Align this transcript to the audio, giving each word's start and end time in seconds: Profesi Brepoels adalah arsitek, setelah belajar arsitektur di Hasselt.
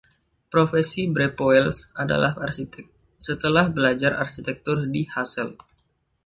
Profesi 0.53 1.03
Brepoels 1.15 1.79
adalah 2.03 2.33
arsitek, 2.45 2.87
setelah 3.27 3.65
belajar 3.75 4.11
arsitektur 4.23 4.77
di 4.93 5.01
Hasselt. 5.13 5.55